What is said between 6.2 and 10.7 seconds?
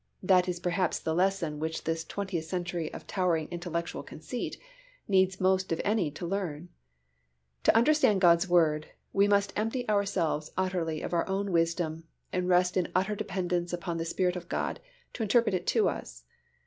learn. To understand God's Word, we must empty ourselves